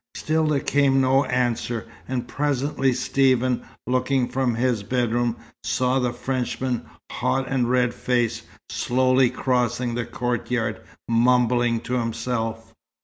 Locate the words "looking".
3.85-4.27